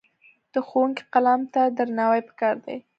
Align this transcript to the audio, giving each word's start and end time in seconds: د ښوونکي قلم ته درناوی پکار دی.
د 0.53 0.55
ښوونکي 0.67 1.03
قلم 1.13 1.41
ته 1.53 1.61
درناوی 1.77 2.21
پکار 2.29 2.55
دی. 2.65 2.77